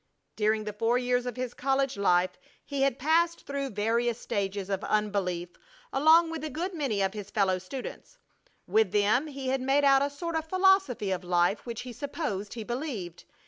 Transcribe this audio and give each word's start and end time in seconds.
During 0.35 0.63
the 0.63 0.73
four 0.73 0.97
years 0.97 1.27
of 1.27 1.35
his 1.37 1.53
college 1.53 1.95
life 1.95 2.31
he 2.65 2.81
had 2.81 2.97
passed 2.97 3.45
through 3.45 3.69
various 3.69 4.19
stages 4.19 4.67
of 4.67 4.83
unbelief 4.85 5.49
along 5.93 6.31
with 6.31 6.43
a 6.43 6.49
good 6.49 6.73
many 6.73 7.03
of 7.03 7.13
his 7.13 7.29
fellow 7.29 7.59
students. 7.59 8.17
With 8.65 8.93
them 8.93 9.27
he 9.27 9.49
had 9.49 9.61
made 9.61 9.83
out 9.83 10.01
a 10.01 10.09
sort 10.09 10.35
of 10.35 10.49
philosophy 10.49 11.11
of 11.11 11.23
life 11.23 11.67
which 11.67 11.81
he 11.81 11.93
supposed 11.93 12.55
he 12.55 12.63
believed. 12.63 13.25